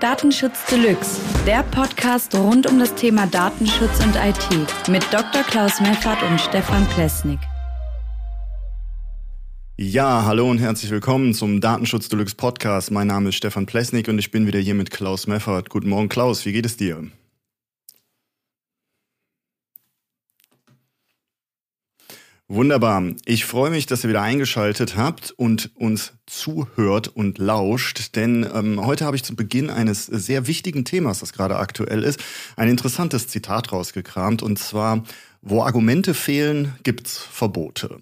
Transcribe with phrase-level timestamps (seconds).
[0.00, 5.42] Datenschutz Deluxe, der Podcast rund um das Thema Datenschutz und IT mit Dr.
[5.42, 7.38] Klaus Meffert und Stefan Plesnik.
[9.76, 12.90] Ja, hallo und herzlich willkommen zum Datenschutz Deluxe Podcast.
[12.90, 15.68] Mein Name ist Stefan Plesnik und ich bin wieder hier mit Klaus Meffert.
[15.68, 16.46] Guten Morgen, Klaus.
[16.46, 17.10] Wie geht es dir?
[22.52, 23.04] Wunderbar.
[23.26, 28.84] Ich freue mich, dass ihr wieder eingeschaltet habt und uns zuhört und lauscht, denn ähm,
[28.84, 32.18] heute habe ich zu Beginn eines sehr wichtigen Themas, das gerade aktuell ist,
[32.56, 35.04] ein interessantes Zitat rausgekramt und zwar,
[35.42, 38.00] wo Argumente fehlen, gibt's Verbote.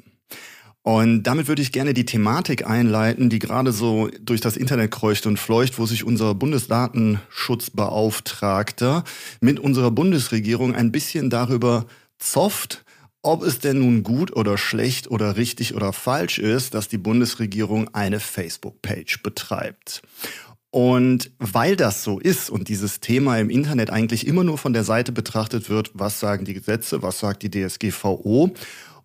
[0.81, 5.27] Und damit würde ich gerne die Thematik einleiten, die gerade so durch das Internet kreucht
[5.27, 9.05] und fleucht, wo sich unser Bundesdatenschutzbeauftragter
[9.43, 11.85] mit unserer Bundesregierung ein bisschen darüber
[12.19, 12.87] zofft,
[13.23, 17.93] ob es denn nun gut oder schlecht oder richtig oder falsch ist, dass die Bundesregierung
[17.95, 20.03] eine Facebook-Page betreibt.
[20.71, 24.85] Und weil das so ist und dieses Thema im Internet eigentlich immer nur von der
[24.85, 28.53] Seite betrachtet wird, was sagen die Gesetze, was sagt die DSGVO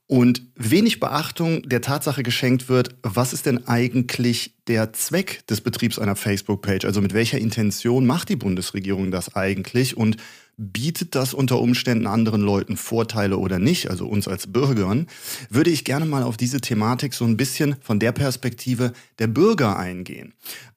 [0.08, 5.98] und wenig Beachtung der Tatsache geschenkt wird, was ist denn eigentlich der Zweck des Betriebs
[5.98, 6.86] einer Facebook-Page?
[6.86, 10.17] Also mit welcher Intention macht die Bundesregierung das eigentlich und
[10.57, 15.07] bietet das unter Umständen anderen Leuten Vorteile oder nicht, also uns als Bürgern,
[15.49, 19.77] würde ich gerne mal auf diese Thematik so ein bisschen von der Perspektive der Bürger
[19.77, 20.33] eingehen.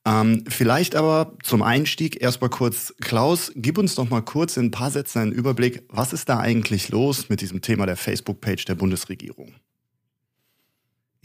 [0.06, 4.70] Ähm, vielleicht aber zum Einstieg erstmal kurz, Klaus, gib uns doch mal kurz in ein
[4.70, 8.76] paar Sätzen einen Überblick, was ist da eigentlich los mit diesem Thema der Facebook-Page der
[8.76, 9.52] Bundesregierung?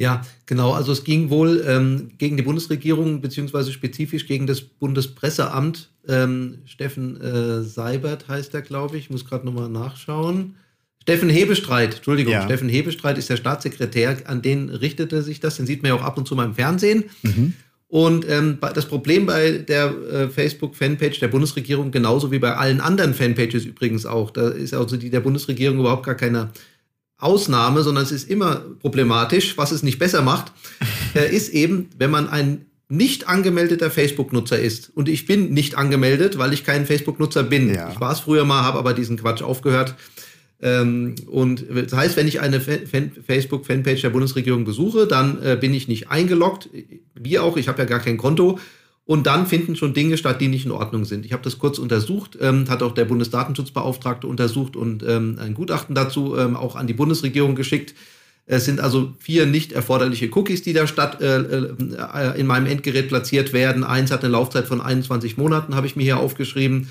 [0.01, 0.73] Ja, genau.
[0.73, 5.89] Also es ging wohl ähm, gegen die Bundesregierung beziehungsweise spezifisch gegen das Bundespresseamt.
[6.07, 9.03] Ähm, Steffen äh, Seibert heißt er, glaube ich.
[9.03, 10.55] Ich muss gerade nochmal nachschauen.
[11.03, 12.43] Steffen Hebestreit, Entschuldigung, ja.
[12.43, 16.03] Steffen Hebestreit ist der Staatssekretär, an den richtete sich das, den sieht man ja auch
[16.03, 17.05] ab und zu mal im Fernsehen.
[17.21, 17.53] Mhm.
[17.87, 23.13] Und ähm, das Problem bei der äh, Facebook-Fanpage der Bundesregierung, genauso wie bei allen anderen
[23.13, 26.51] Fanpages übrigens auch, da ist also die der Bundesregierung überhaupt gar keine
[27.21, 30.51] Ausnahme, sondern es ist immer problematisch, was es nicht besser macht,
[31.15, 34.91] äh, ist eben, wenn man ein nicht angemeldeter Facebook-Nutzer ist.
[34.93, 37.73] Und ich bin nicht angemeldet, weil ich kein Facebook-Nutzer bin.
[37.73, 37.89] Ja.
[37.89, 39.95] Ich war es früher mal, habe aber diesen Quatsch aufgehört.
[40.61, 45.87] Ähm, und das heißt, wenn ich eine Facebook-Fanpage der Bundesregierung besuche, dann äh, bin ich
[45.87, 46.69] nicht eingeloggt.
[47.15, 48.59] Wie auch, ich habe ja gar kein Konto.
[49.11, 51.25] Und dann finden schon Dinge statt, die nicht in Ordnung sind.
[51.25, 55.93] Ich habe das kurz untersucht, ähm, hat auch der Bundesdatenschutzbeauftragte untersucht und ähm, ein Gutachten
[55.93, 57.93] dazu ähm, auch an die Bundesregierung geschickt.
[58.45, 63.09] Es sind also vier nicht erforderliche Cookies, die da statt äh, äh, in meinem Endgerät
[63.09, 63.83] platziert werden.
[63.83, 66.87] Eins hat eine Laufzeit von 21 Monaten, habe ich mir hier aufgeschrieben.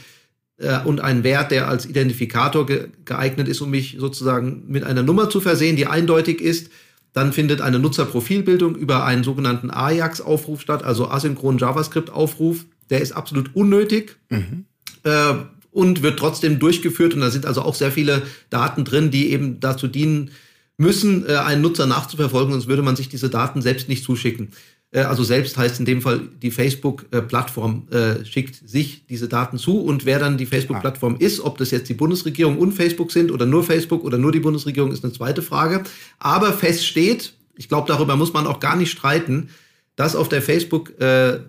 [0.59, 5.03] Äh, und einen Wert, der als Identifikator ge geeignet ist, um mich sozusagen mit einer
[5.03, 6.71] Nummer zu versehen, die eindeutig ist.
[7.13, 12.65] Dann findet eine Nutzerprofilbildung über einen sogenannten Ajax-Aufruf statt, also asynchronen JavaScript-Aufruf.
[12.89, 14.65] Der ist absolut unnötig mhm.
[15.05, 15.35] äh,
[15.73, 17.15] und wird trotzdem durchgeführt.
[17.15, 20.31] Und da sind also auch sehr viele Daten drin, die eben dazu dienen
[20.77, 24.51] müssen, äh, einen Nutzer nachzuverfolgen, sonst würde man sich diese Daten selbst nicht zuschicken.
[24.93, 29.81] Äh, also selbst heißt in dem Fall, die Facebook-Plattform äh, schickt sich diese Daten zu
[29.81, 33.47] und wer dann die Facebook-Plattform ist, ob das jetzt die Bundesregierung und Facebook sind oder
[33.47, 35.83] nur Facebook oder nur die Bundesregierung, ist eine zweite Frage.
[36.19, 39.51] Aber fest steht, ich glaube, darüber muss man auch gar nicht streiten,
[39.97, 41.41] dass auf der Facebook, äh,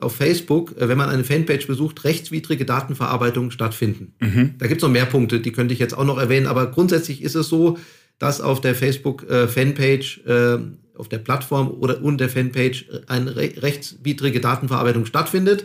[0.00, 4.14] auf Facebook, äh, wenn man eine Fanpage besucht, rechtswidrige Datenverarbeitungen stattfinden.
[4.20, 4.54] Mhm.
[4.58, 7.22] Da gibt es noch mehr Punkte, die könnte ich jetzt auch noch erwähnen, aber grundsätzlich
[7.22, 7.78] ist es so,
[8.18, 10.58] dass auf der Facebook-Fanpage äh,
[10.96, 15.64] auf der Plattform oder und der Fanpage eine rechtswidrige Datenverarbeitung stattfindet.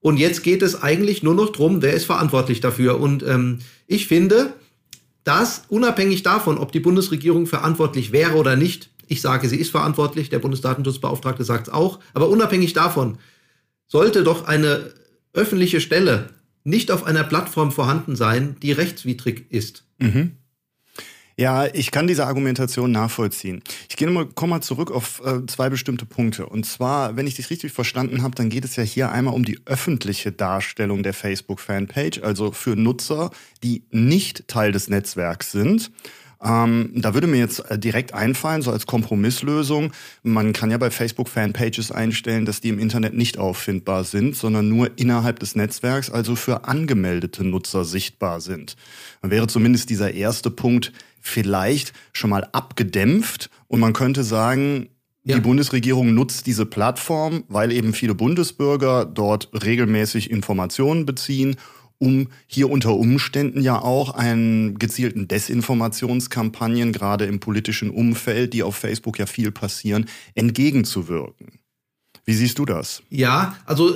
[0.00, 3.00] Und jetzt geht es eigentlich nur noch drum, wer ist verantwortlich dafür.
[3.00, 4.54] Und ähm, ich finde,
[5.24, 10.28] dass unabhängig davon, ob die Bundesregierung verantwortlich wäre oder nicht, ich sage, sie ist verantwortlich,
[10.28, 13.18] der Bundesdatenschutzbeauftragte sagt es auch, aber unabhängig davon
[13.86, 14.92] sollte doch eine
[15.32, 16.30] öffentliche Stelle
[16.64, 19.84] nicht auf einer Plattform vorhanden sein, die rechtswidrig ist.
[19.98, 20.32] Mhm.
[21.38, 23.62] Ja, ich kann diese Argumentation nachvollziehen.
[23.88, 26.46] Ich gehe mal, komme mal zurück auf äh, zwei bestimmte Punkte.
[26.46, 29.44] Und zwar, wenn ich dich richtig verstanden habe, dann geht es ja hier einmal um
[29.44, 33.30] die öffentliche Darstellung der Facebook-Fanpage, also für Nutzer,
[33.62, 35.92] die nicht Teil des Netzwerks sind.
[36.42, 39.92] Ähm, da würde mir jetzt äh, direkt einfallen, so als Kompromisslösung,
[40.22, 44.68] man kann ja bei Facebook Fanpages einstellen, dass die im Internet nicht auffindbar sind, sondern
[44.68, 48.76] nur innerhalb des Netzwerks, also für angemeldete Nutzer sichtbar sind.
[49.20, 50.92] Dann wäre zumindest dieser erste Punkt
[51.28, 54.88] vielleicht schon mal abgedämpft und man könnte sagen,
[55.24, 55.34] ja.
[55.34, 61.56] Die Bundesregierung nutzt diese Plattform, weil eben viele Bundesbürger dort regelmäßig Informationen beziehen
[61.98, 68.76] um hier unter Umständen ja auch einen gezielten Desinformationskampagnen, gerade im politischen Umfeld, die auf
[68.76, 71.58] Facebook ja viel passieren, entgegenzuwirken.
[72.24, 73.02] Wie siehst du das?
[73.10, 73.94] Ja, also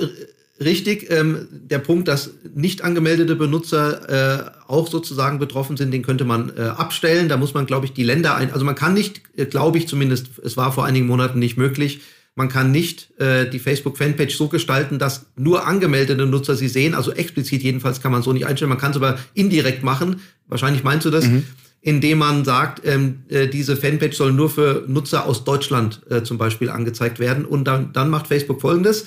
[0.65, 1.09] richtig.
[1.11, 6.51] Ähm, der Punkt, dass nicht angemeldete Benutzer äh, auch sozusagen betroffen sind, den könnte man
[6.57, 7.29] äh, abstellen.
[7.29, 8.51] Da muss man, glaube ich, die Länder ein.
[8.51, 12.01] Also man kann nicht, äh, glaube ich zumindest, es war vor einigen Monaten nicht möglich,
[12.35, 16.95] man kann nicht äh, die Facebook-Fanpage so gestalten, dass nur angemeldete Nutzer sie sehen.
[16.95, 18.69] Also explizit jedenfalls kann man so nicht einstellen.
[18.69, 20.21] Man kann es aber indirekt machen.
[20.47, 21.27] Wahrscheinlich meinst du das.
[21.27, 21.43] Mhm
[21.85, 26.37] indem man sagt, ähm, äh, diese Fanpage soll nur für Nutzer aus Deutschland äh, zum
[26.37, 27.43] Beispiel angezeigt werden.
[27.43, 29.05] Und dann, dann macht Facebook folgendes.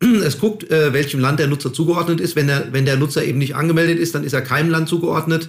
[0.00, 2.36] Es guckt, äh, welchem Land der Nutzer zugeordnet ist.
[2.36, 5.48] Wenn der, wenn der Nutzer eben nicht angemeldet ist, dann ist er keinem Land zugeordnet.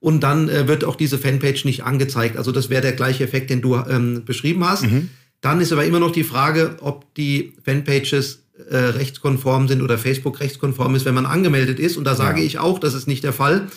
[0.00, 2.36] Und dann äh, wird auch diese Fanpage nicht angezeigt.
[2.36, 4.82] Also das wäre der gleiche Effekt, den du ähm, beschrieben hast.
[4.82, 5.10] Mhm.
[5.40, 10.40] Dann ist aber immer noch die Frage, ob die Fanpages äh, rechtskonform sind oder Facebook
[10.40, 11.96] rechtskonform ist, wenn man angemeldet ist.
[11.96, 12.46] Und da sage ja.
[12.46, 13.68] ich auch, das ist nicht der Fall.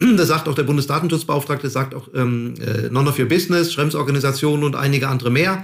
[0.16, 4.64] Das sagt auch der Bundesdatenschutzbeauftragte, das sagt auch ähm, äh, None of Your Business, Schrems-Organisationen
[4.64, 5.62] und einige andere mehr.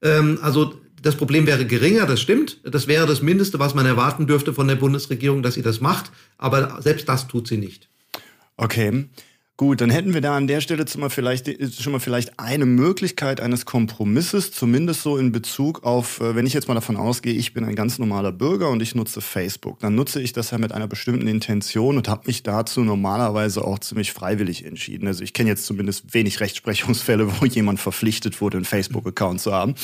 [0.00, 0.74] Ähm, also
[1.06, 2.60] das Problem wäre geringer, das stimmt.
[2.64, 6.10] Das wäre das Mindeste, was man erwarten dürfte von der Bundesregierung, dass sie das macht.
[6.36, 7.88] Aber selbst das tut sie nicht.
[8.56, 9.06] Okay.
[9.58, 11.48] Gut, dann hätten wir da an der Stelle schon mal vielleicht,
[11.80, 16.52] schon mal vielleicht eine Möglichkeit eines Kompromisses, zumindest so in Bezug auf, äh, wenn ich
[16.52, 19.94] jetzt mal davon ausgehe, ich bin ein ganz normaler Bürger und ich nutze Facebook, dann
[19.94, 24.12] nutze ich das ja mit einer bestimmten Intention und habe mich dazu normalerweise auch ziemlich
[24.12, 25.06] freiwillig entschieden.
[25.06, 29.74] Also ich kenne jetzt zumindest wenig Rechtsprechungsfälle, wo jemand verpflichtet wurde, einen Facebook-Account zu haben.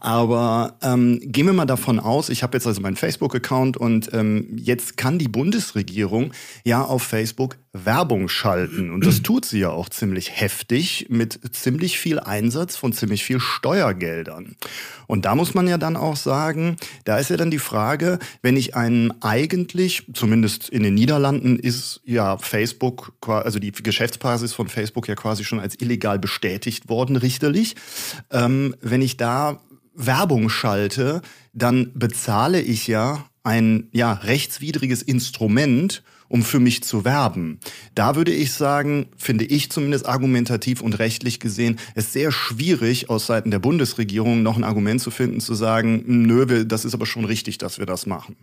[0.00, 4.56] Aber ähm, gehen wir mal davon aus, ich habe jetzt also meinen Facebook-Account und ähm,
[4.56, 6.32] jetzt kann die Bundesregierung
[6.64, 8.90] ja auf Facebook Werbung schalten.
[8.90, 13.38] Und das tut sie ja auch ziemlich heftig mit ziemlich viel Einsatz von ziemlich viel
[13.38, 14.56] Steuergeldern.
[15.06, 18.56] Und da muss man ja dann auch sagen, da ist ja dann die Frage, wenn
[18.56, 25.06] ich einen eigentlich, zumindest in den Niederlanden ist ja Facebook, also die Geschäftsbasis von Facebook
[25.06, 27.76] ja quasi schon als illegal bestätigt worden, richterlich.
[28.32, 29.60] Ähm, wenn ich da
[29.94, 37.58] Werbung schalte, dann bezahle ich ja ein ja rechtswidriges Instrument, um für mich zu werben.
[37.94, 43.26] Da würde ich sagen, finde ich zumindest argumentativ und rechtlich gesehen, es sehr schwierig aus
[43.26, 47.24] Seiten der Bundesregierung noch ein Argument zu finden, zu sagen, nö, das ist aber schon
[47.24, 48.36] richtig, dass wir das machen.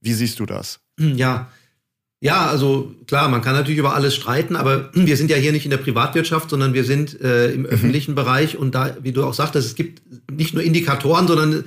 [0.00, 0.78] Wie siehst du das?
[0.98, 1.48] Ja,
[2.20, 5.64] ja, also klar, man kann natürlich über alles streiten, aber wir sind ja hier nicht
[5.64, 7.66] in der Privatwirtschaft, sondern wir sind äh, im mhm.
[7.66, 10.00] öffentlichen Bereich und da, wie du auch sagtest, es gibt
[10.30, 11.64] nicht nur Indikatoren, sondern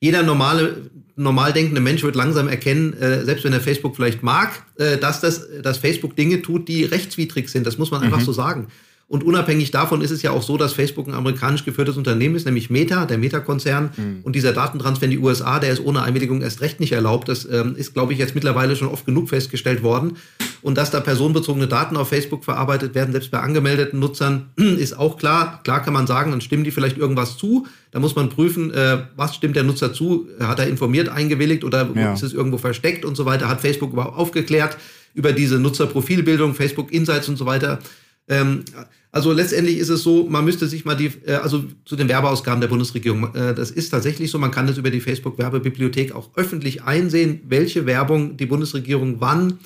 [0.00, 4.62] jeder normale normal denkende Mensch wird langsam erkennen, äh, selbst wenn er Facebook vielleicht mag,
[4.76, 7.66] äh, dass, das, dass Facebook Dinge tut, die rechtswidrig sind.
[7.66, 8.24] Das muss man einfach mhm.
[8.24, 8.66] so sagen.
[9.08, 12.44] Und unabhängig davon ist es ja auch so, dass Facebook ein amerikanisch geführtes Unternehmen ist,
[12.44, 13.90] nämlich Meta, der Meta-Konzern.
[13.96, 14.20] Mhm.
[14.24, 17.28] Und dieser Datentransfer in die USA, der ist ohne Einwilligung erst recht nicht erlaubt.
[17.28, 20.16] Das ähm, ist, glaube ich, jetzt mittlerweile schon oft genug festgestellt worden.
[20.60, 25.18] Und dass da personenbezogene Daten auf Facebook verarbeitet werden, selbst bei angemeldeten Nutzern, ist auch
[25.18, 25.60] klar.
[25.62, 27.68] Klar kann man sagen, dann stimmen die vielleicht irgendwas zu.
[27.92, 30.26] Da muss man prüfen, äh, was stimmt der Nutzer zu?
[30.40, 32.14] Hat er informiert, eingewilligt oder ja.
[32.14, 33.48] ist es irgendwo versteckt und so weiter?
[33.48, 34.76] Hat Facebook überhaupt aufgeklärt
[35.14, 37.78] über diese Nutzerprofilbildung, Facebook Insights und so weiter?
[38.28, 38.64] Ähm,
[39.12, 42.60] also letztendlich ist es so, man müsste sich mal die, äh, also zu den Werbeausgaben
[42.60, 46.82] der Bundesregierung, äh, das ist tatsächlich so, man kann das über die Facebook-Werbebibliothek auch öffentlich
[46.82, 49.58] einsehen, welche Werbung die Bundesregierung wann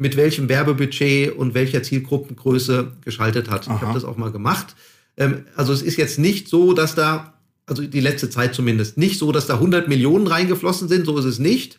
[0.00, 3.68] mit welchem Werbebudget und welcher Zielgruppengröße geschaltet hat.
[3.68, 3.76] Aha.
[3.76, 4.74] Ich habe das auch mal gemacht.
[5.16, 7.34] Ähm, also es ist jetzt nicht so, dass da,
[7.66, 11.26] also die letzte Zeit zumindest, nicht so, dass da 100 Millionen reingeflossen sind, so ist
[11.26, 11.78] es nicht,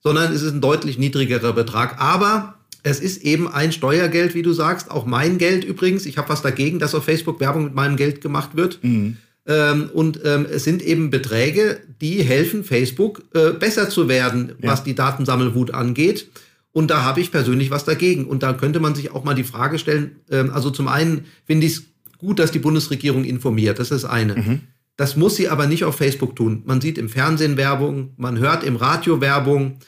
[0.00, 2.00] sondern es ist ein deutlich niedrigerer Betrag.
[2.00, 6.06] Aber es ist eben ein Steuergeld, wie du sagst, auch mein Geld übrigens.
[6.06, 8.82] Ich habe was dagegen, dass auf Facebook Werbung mit meinem Geld gemacht wird.
[8.82, 9.16] Mhm.
[9.46, 14.70] Ähm, und ähm, es sind eben Beträge, die helfen Facebook äh, besser zu werden, ja.
[14.70, 16.28] was die Datensammelwut angeht.
[16.72, 18.24] Und da habe ich persönlich was dagegen.
[18.24, 21.66] Und da könnte man sich auch mal die Frage stellen, ähm, also zum einen finde
[21.66, 21.82] ich es
[22.18, 23.78] gut, dass die Bundesregierung informiert.
[23.78, 24.36] Das ist das eine.
[24.36, 24.60] Mhm.
[24.96, 26.62] Das muss sie aber nicht auf Facebook tun.
[26.66, 29.78] Man sieht im Fernsehen Werbung, man hört im Radio Werbung.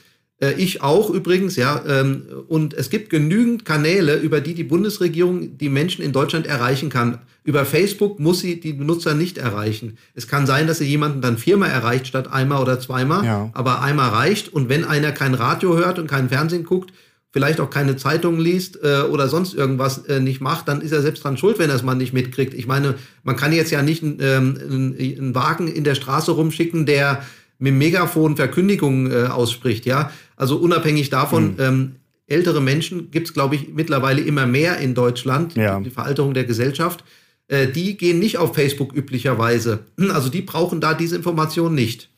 [0.45, 1.83] Äh, ich auch übrigens, ja.
[1.87, 6.91] Ähm, und es gibt genügend Kanäle, über die die Bundesregierung die Menschen in Deutschland erreichen
[6.91, 7.19] kann.
[7.45, 9.99] Über Facebook muss sie die Benutzer nicht erreichen.
[10.15, 13.51] Es kann sein, dass sie jemanden dann viermal erreicht statt einmal oder zweimal, ja.
[13.53, 14.49] aber einmal reicht.
[14.49, 16.93] Und wenn einer kein Radio hört und kein Fernsehen guckt,
[17.33, 21.03] vielleicht auch keine Zeitung liest äh, oder sonst irgendwas äh, nicht macht, dann ist er
[21.03, 22.55] selbst dran schuld, wenn er es mal nicht mitkriegt.
[22.55, 26.87] Ich meine, man kann jetzt ja nicht ähm, einen, einen Wagen in der Straße rumschicken,
[26.87, 27.25] der
[27.59, 30.11] mit dem Megafon Verkündigungen äh, ausspricht, ja.
[30.37, 31.61] Also unabhängig davon, mhm.
[31.61, 31.93] ähm,
[32.27, 35.79] ältere Menschen gibt es, glaube ich, mittlerweile immer mehr in Deutschland, ja.
[35.81, 37.05] die Veralterung der Gesellschaft.
[37.49, 39.85] Äh, die gehen nicht auf Facebook üblicherweise.
[40.13, 42.11] Also die brauchen da diese Information nicht.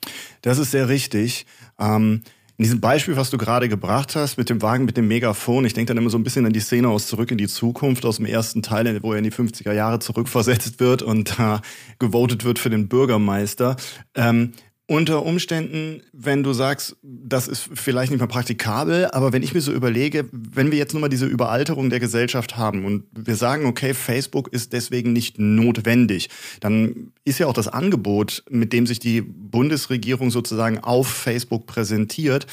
[0.43, 1.47] Das ist sehr richtig.
[1.79, 2.23] Ähm
[2.59, 5.75] in diesem Beispiel, was du gerade gebracht hast, mit dem Wagen, mit dem Megafon, ich
[5.75, 8.17] denke dann immer so ein bisschen an die Szene aus Zurück in die Zukunft, aus
[8.17, 11.59] dem ersten Teil, wo er in die 50er Jahre zurückversetzt wird und äh,
[11.99, 13.77] gewotet wird für den Bürgermeister.
[14.15, 14.53] Ähm,
[14.89, 19.61] unter Umständen, wenn du sagst, das ist vielleicht nicht mehr praktikabel, aber wenn ich mir
[19.61, 23.67] so überlege, wenn wir jetzt nur mal diese Überalterung der Gesellschaft haben und wir sagen,
[23.67, 29.01] okay, Facebook ist deswegen nicht notwendig, dann ist ja auch das Angebot, mit dem sich
[29.01, 32.47] die Bundesregierung sozusagen auf Facebook präsentiert,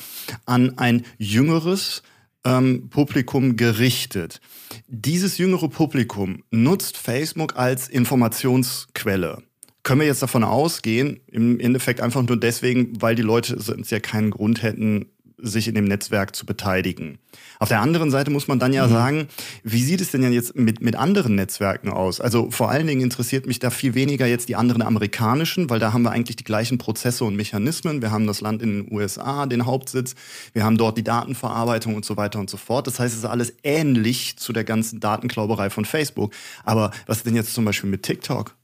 [0.46, 2.02] an ein jüngeres,
[2.46, 4.42] ähm, Publikum gerichtet.
[4.88, 9.44] Dieses jüngere Publikum nutzt Facebook als Informationsquelle
[9.84, 14.00] können wir jetzt davon ausgehen, im Endeffekt einfach nur deswegen, weil die Leute sonst ja
[14.00, 15.08] keinen Grund hätten,
[15.44, 17.20] sich in dem Netzwerk zu beteiligen.
[17.60, 18.92] Auf der anderen Seite muss man dann ja mhm.
[18.92, 19.28] sagen,
[19.64, 22.22] wie sieht es denn jetzt mit, mit anderen Netzwerken aus?
[22.22, 25.92] Also vor allen Dingen interessiert mich da viel weniger jetzt die anderen amerikanischen, weil da
[25.92, 28.02] haben wir eigentlich die gleichen Prozesse und Mechanismen.
[28.02, 30.16] Wir haben das Land in den USA, den Hauptsitz,
[30.54, 32.88] wir haben dort die Datenverarbeitung und so weiter und so fort.
[32.88, 36.34] Das heißt, es ist alles ähnlich zu der ganzen Datenklauberei von Facebook.
[36.64, 38.56] Aber was ist denn jetzt zum Beispiel mit TikTok?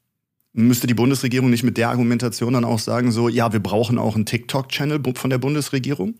[0.53, 4.15] Müsste die Bundesregierung nicht mit der Argumentation dann auch sagen, so, ja, wir brauchen auch
[4.15, 6.15] einen TikTok-Channel von der Bundesregierung?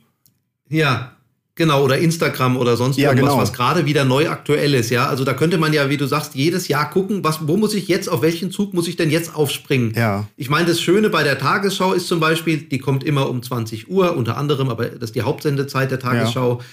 [0.69, 1.13] Ja,
[1.59, 3.41] Genau, oder Instagram oder sonst ja, irgendwas, genau.
[3.41, 5.09] was gerade wieder neu aktuell ist, ja.
[5.09, 7.89] Also da könnte man ja, wie du sagst, jedes Jahr gucken, was, wo muss ich
[7.89, 9.93] jetzt, auf welchen Zug muss ich denn jetzt aufspringen?
[9.93, 10.25] Ja.
[10.37, 13.89] Ich meine, das Schöne bei der Tagesschau ist zum Beispiel, die kommt immer um 20
[13.89, 16.59] Uhr, unter anderem, aber das ist die Hauptsendezeit der Tagesschau.
[16.59, 16.65] Ja.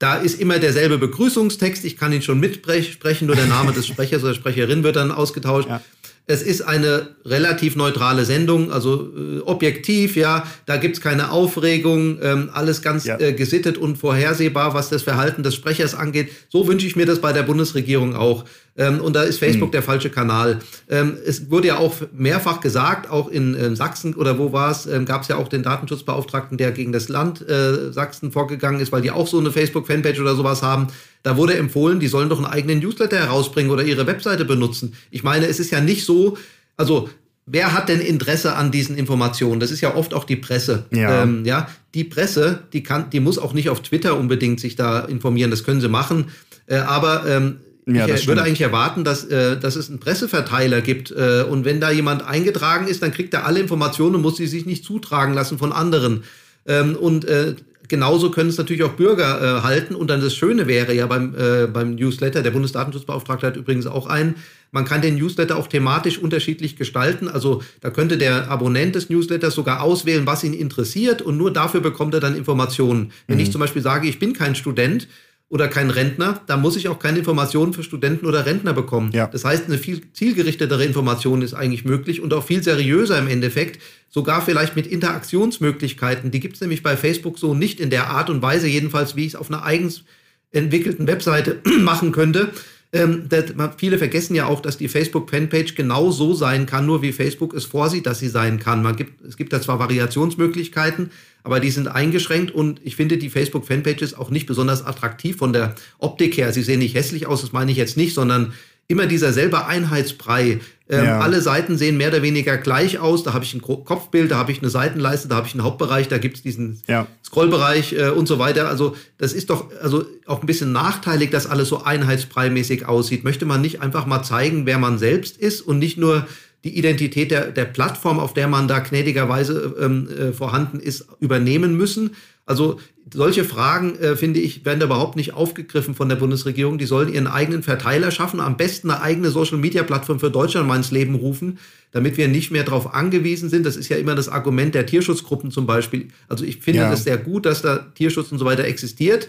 [0.00, 4.24] Da ist immer derselbe Begrüßungstext, ich kann ihn schon mitsprechen, nur der Name des Sprechers
[4.24, 5.68] oder Sprecherin wird dann ausgetauscht.
[5.68, 5.80] Ja.
[6.26, 12.48] Es ist eine relativ neutrale Sendung, also äh, objektiv, ja, da gibt's keine Aufregung, ähm,
[12.52, 13.18] alles ganz ja.
[13.18, 16.30] äh, gesittet und vorhersehbar, was das Verhalten des Sprechers angeht.
[16.48, 18.44] So wünsche ich mir das bei der Bundesregierung auch.
[18.76, 19.72] Ähm, und da ist Facebook mhm.
[19.72, 20.60] der falsche Kanal.
[20.88, 24.86] Ähm, es wurde ja auch mehrfach gesagt, auch in äh, Sachsen oder wo war es,
[24.86, 28.90] ähm, gab es ja auch den Datenschutzbeauftragten, der gegen das Land äh, Sachsen vorgegangen ist,
[28.90, 30.86] weil die auch so eine Facebook-Fanpage oder sowas haben.
[31.22, 34.94] Da wurde empfohlen, die sollen doch einen eigenen Newsletter herausbringen oder ihre Webseite benutzen.
[35.10, 36.38] Ich meine, es ist ja nicht so,
[36.76, 37.10] also
[37.44, 39.60] wer hat denn Interesse an diesen Informationen?
[39.60, 40.86] Das ist ja oft auch die Presse.
[40.90, 41.22] Ja.
[41.22, 45.00] Ähm, ja, die Presse, die kann, die muss auch nicht auf Twitter unbedingt sich da
[45.00, 45.50] informieren.
[45.50, 46.28] Das können sie machen.
[46.66, 51.10] Äh, aber ähm, ja, ich würde eigentlich erwarten, dass, äh, dass es einen Presseverteiler gibt.
[51.10, 54.46] Äh, und wenn da jemand eingetragen ist, dann kriegt er alle Informationen und muss sie
[54.46, 56.22] sich nicht zutragen lassen von anderen.
[56.66, 57.56] Ähm, und äh,
[57.88, 59.96] genauso können es natürlich auch Bürger äh, halten.
[59.96, 64.06] Und dann das Schöne wäre ja beim, äh, beim Newsletter, der Bundesdatenschutzbeauftragte hat übrigens auch
[64.06, 64.36] einen,
[64.70, 67.28] man kann den Newsletter auch thematisch unterschiedlich gestalten.
[67.28, 71.80] Also da könnte der Abonnent des Newsletters sogar auswählen, was ihn interessiert und nur dafür
[71.80, 73.12] bekommt er dann Informationen.
[73.26, 73.42] Wenn mhm.
[73.42, 75.08] ich zum Beispiel sage, ich bin kein Student,
[75.52, 79.10] oder kein Rentner, da muss ich auch keine Informationen für Studenten oder Rentner bekommen.
[79.12, 79.26] Ja.
[79.26, 83.78] Das heißt, eine viel zielgerichtetere Information ist eigentlich möglich und auch viel seriöser im Endeffekt,
[84.08, 86.30] sogar vielleicht mit Interaktionsmöglichkeiten.
[86.30, 89.26] Die gibt es nämlich bei Facebook so nicht in der Art und Weise, jedenfalls wie
[89.26, 90.04] ich es auf einer eigens
[90.52, 92.48] entwickelten Webseite machen könnte.
[92.92, 93.46] Ähm, das,
[93.78, 97.64] viele vergessen ja auch, dass die Facebook-Fanpage genau so sein kann, nur wie Facebook es
[97.64, 98.82] vorsieht, dass sie sein kann.
[98.82, 101.10] Man gibt, es gibt da zwar Variationsmöglichkeiten,
[101.42, 105.54] aber die sind eingeschränkt und ich finde die Facebook-Fanpage ist auch nicht besonders attraktiv von
[105.54, 106.52] der Optik her.
[106.52, 108.52] Sie sehen nicht hässlich aus, das meine ich jetzt nicht, sondern
[108.88, 110.60] immer dieser selbe Einheitsbrei.
[110.92, 111.20] Ähm, ja.
[111.20, 113.22] Alle Seiten sehen mehr oder weniger gleich aus.
[113.22, 116.08] Da habe ich ein Kopfbild, da habe ich eine Seitenleiste, da habe ich einen Hauptbereich,
[116.08, 117.06] da gibt es diesen ja.
[117.24, 118.68] Scrollbereich äh, und so weiter.
[118.68, 123.24] Also das ist doch also auch ein bisschen nachteilig, dass alles so einheitsbreimäßig aussieht.
[123.24, 126.26] Möchte man nicht einfach mal zeigen, wer man selbst ist und nicht nur
[126.62, 131.74] die Identität der, der Plattform, auf der man da gnädigerweise ähm, äh, vorhanden ist, übernehmen
[131.74, 132.10] müssen.
[132.44, 132.80] Also
[133.12, 136.78] solche Fragen, äh, finde ich, werden da überhaupt nicht aufgegriffen von der Bundesregierung.
[136.78, 140.90] Die sollen ihren eigenen Verteiler schaffen, am besten eine eigene Social-Media-Plattform für Deutschland mal ins
[140.90, 141.58] Leben rufen,
[141.90, 143.66] damit wir nicht mehr darauf angewiesen sind.
[143.66, 146.08] Das ist ja immer das Argument der Tierschutzgruppen zum Beispiel.
[146.28, 147.16] Also ich finde es ja.
[147.16, 149.28] sehr gut, dass da Tierschutz und so weiter existiert,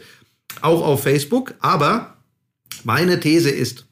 [0.61, 1.55] auch auf Facebook.
[1.59, 2.17] Aber
[2.83, 3.85] meine These ist,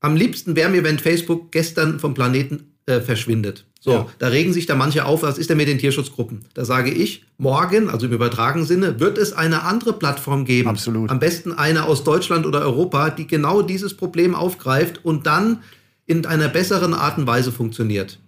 [0.00, 3.66] am liebsten wäre mir, wenn Facebook gestern vom Planeten äh, verschwindet.
[3.80, 4.06] So, ja.
[4.18, 6.40] da regen sich da manche auf, was ist denn mit den Tierschutzgruppen?
[6.54, 10.68] Da sage ich, morgen, also im übertragenen Sinne, wird es eine andere Plattform geben.
[10.68, 11.10] Absolut.
[11.10, 15.62] Am besten eine aus Deutschland oder Europa, die genau dieses Problem aufgreift und dann
[16.06, 18.18] in einer besseren Art und Weise funktioniert.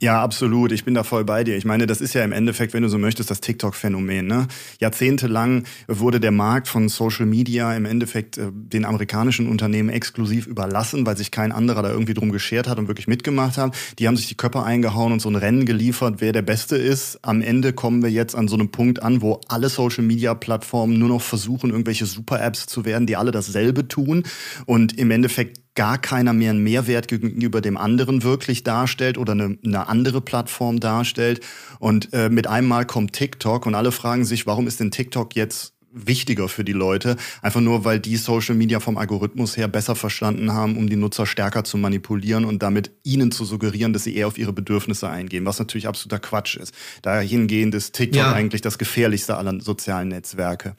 [0.00, 0.70] Ja, absolut.
[0.70, 1.56] Ich bin da voll bei dir.
[1.56, 4.28] Ich meine, das ist ja im Endeffekt, wenn du so möchtest, das TikTok-Phänomen.
[4.28, 4.46] Ne?
[4.78, 11.04] Jahrzehntelang wurde der Markt von Social Media im Endeffekt äh, den amerikanischen Unternehmen exklusiv überlassen,
[11.04, 13.76] weil sich kein anderer da irgendwie drum geschert hat und wirklich mitgemacht hat.
[13.98, 17.18] Die haben sich die Köpfe eingehauen und so ein Rennen geliefert, wer der Beste ist.
[17.22, 21.08] Am Ende kommen wir jetzt an so einem Punkt an, wo alle Social Media-Plattformen nur
[21.08, 24.22] noch versuchen, irgendwelche Super-Apps zu werden, die alle dasselbe tun
[24.64, 29.58] und im Endeffekt gar keiner mehr einen Mehrwert gegenüber dem anderen wirklich darstellt oder eine,
[29.64, 31.40] eine andere Plattform darstellt.
[31.78, 35.36] Und äh, mit einem Mal kommt TikTok und alle fragen sich, warum ist denn TikTok
[35.36, 39.94] jetzt wichtiger für die Leute, einfach nur weil die Social Media vom Algorithmus her besser
[39.94, 44.16] verstanden haben, um die Nutzer stärker zu manipulieren und damit ihnen zu suggerieren, dass sie
[44.16, 46.74] eher auf ihre Bedürfnisse eingehen, was natürlich absoluter Quatsch ist.
[47.02, 48.32] Dahingehend ist TikTok ja.
[48.32, 50.74] eigentlich das gefährlichste aller sozialen Netzwerke.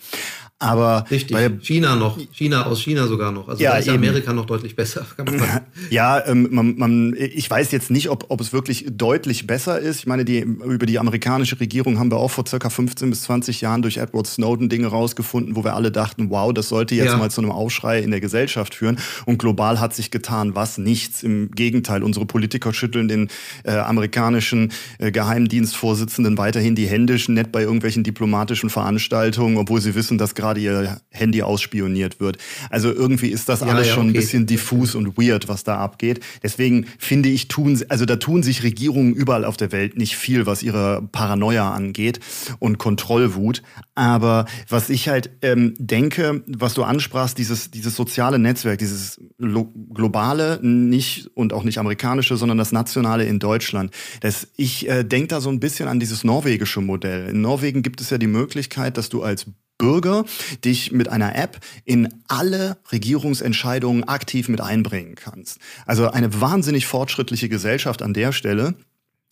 [0.62, 1.32] Aber Richtig.
[1.32, 3.48] Bei, China noch, China aus China sogar noch.
[3.48, 3.96] Also ja, ist eben.
[3.96, 5.06] Amerika noch deutlich besser.
[5.90, 10.00] ja, ähm, man, man, ich weiß jetzt nicht, ob, ob es wirklich deutlich besser ist.
[10.00, 13.62] Ich meine, die, über die amerikanische Regierung haben wir auch vor circa 15 bis 20
[13.62, 17.18] Jahren durch Edward Snowden Dinge rausgefunden, wo wir alle dachten, wow, das sollte jetzt ja.
[17.18, 19.00] mal zu einem Aufschrei in der Gesellschaft führen.
[19.26, 20.78] Und global hat sich getan was?
[20.78, 21.24] Nichts.
[21.24, 23.30] Im Gegenteil, unsere Politiker schütteln den
[23.64, 30.18] äh, amerikanischen äh, Geheimdienstvorsitzenden weiterhin die Hände, nett bei irgendwelchen diplomatischen Veranstaltungen, obwohl sie wissen,
[30.18, 32.38] dass gerade gerade ihr Handy ausspioniert wird.
[32.70, 34.18] Also irgendwie ist das ja, alles ja, schon okay.
[34.18, 36.22] ein bisschen diffus und weird, was da abgeht.
[36.42, 40.46] Deswegen finde ich, tun, also da tun sich Regierungen überall auf der Welt nicht viel,
[40.46, 42.20] was ihre Paranoia angeht
[42.60, 43.62] und Kontrollwut.
[43.96, 50.60] Aber was ich halt ähm, denke, was du ansprachst, dieses, dieses soziale Netzwerk, dieses globale,
[50.64, 53.92] nicht und auch nicht amerikanische, sondern das nationale in Deutschland.
[54.22, 57.30] Das, ich äh, denke da so ein bisschen an dieses norwegische Modell.
[57.30, 59.46] In Norwegen gibt es ja die Möglichkeit, dass du als
[59.80, 60.26] Bürger
[60.64, 65.58] dich mit einer App in alle Regierungsentscheidungen aktiv mit einbringen kannst.
[65.88, 68.76] Also eine wahnsinnig fortschrittliche Gesellschaft an der Stelle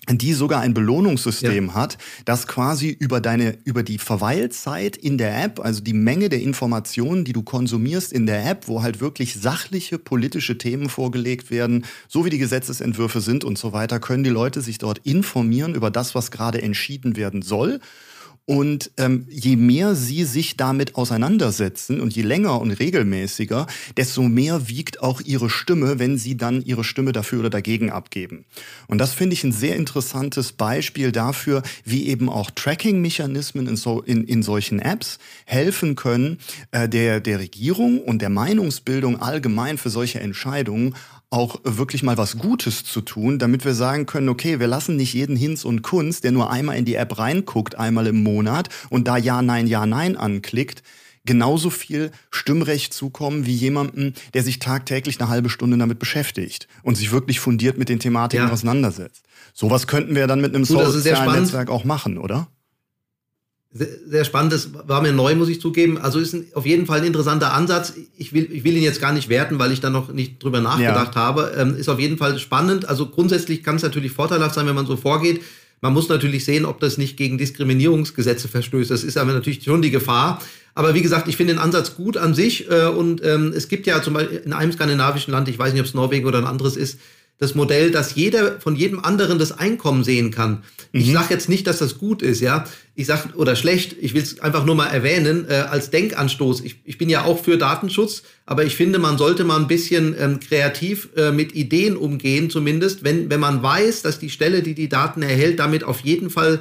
[0.09, 1.73] die sogar ein Belohnungssystem ja.
[1.73, 6.39] hat, das quasi über deine, über die Verweilzeit in der App, also die Menge der
[6.39, 11.85] Informationen, die du konsumierst in der App, wo halt wirklich sachliche politische Themen vorgelegt werden,
[12.07, 15.91] so wie die Gesetzesentwürfe sind und so weiter, können die Leute sich dort informieren über
[15.91, 17.81] das, was gerade entschieden werden soll
[18.47, 24.69] und ähm, je mehr sie sich damit auseinandersetzen und je länger und regelmäßiger, desto mehr
[24.69, 28.45] wiegt auch ihre Stimme, wenn sie dann ihre Stimme dafür oder dagegen abgeben.
[28.87, 34.01] Und das finde ich ein sehr interessantes Beispiel dafür, wie eben auch Tracking-Mechanismen in, so,
[34.01, 36.37] in, in solchen Apps helfen können,
[36.71, 40.95] äh, der, der Regierung und der Meinungsbildung allgemein für solche Entscheidungen
[41.29, 45.13] auch wirklich mal was Gutes zu tun, damit wir sagen können, okay, wir lassen nicht
[45.13, 49.07] jeden Hinz und Kunst, der nur einmal in die App reinguckt, einmal im Monat und
[49.07, 50.83] da Ja, Nein, Ja, Nein anklickt,
[51.25, 56.95] genauso viel Stimmrecht zukommen wie jemandem, der sich tagtäglich eine halbe Stunde damit beschäftigt und
[56.95, 58.53] sich wirklich fundiert mit den Thematiken ja.
[58.53, 59.23] auseinandersetzt.
[59.53, 62.47] Sowas könnten wir dann mit einem sozialen Netzwerk auch machen, oder?
[63.77, 65.97] Sehr, spannend, das war mir neu, muss ich zugeben.
[65.97, 67.93] Also ist ein, auf jeden Fall ein interessanter Ansatz.
[68.17, 70.61] Ich will, ich will ihn jetzt gar nicht werten, weil ich da noch nicht drüber
[70.61, 71.21] nachgedacht ja.
[71.21, 71.53] habe.
[71.57, 72.87] Ähm, ist auf jeden Fall spannend.
[72.87, 75.41] Also grundsätzlich kann es natürlich vorteilhaft sein, wenn man so vorgeht.
[75.81, 78.89] Man muss natürlich sehen, ob das nicht gegen Diskriminierungsgesetze verstößt.
[78.89, 80.41] Das ist aber natürlich schon die Gefahr.
[80.73, 82.69] Aber wie gesagt, ich finde den Ansatz gut an sich.
[82.69, 85.81] Äh, und ähm, es gibt ja zum Beispiel in einem skandinavischen Land, ich weiß nicht,
[85.81, 86.99] ob es Norwegen oder ein anderes ist,
[87.39, 90.63] das Modell, dass jeder von jedem anderen das Einkommen sehen kann.
[90.91, 91.01] Mhm.
[91.01, 92.65] Ich sage jetzt nicht, dass das gut ist, ja.
[92.95, 93.95] Ich sage oder schlecht.
[94.01, 96.61] Ich will es einfach nur mal erwähnen äh, als Denkanstoß.
[96.61, 100.15] Ich, ich bin ja auch für Datenschutz, aber ich finde, man sollte mal ein bisschen
[100.19, 104.73] ähm, kreativ äh, mit Ideen umgehen, zumindest, wenn wenn man weiß, dass die Stelle, die
[104.73, 106.59] die Daten erhält, damit auf jeden Fall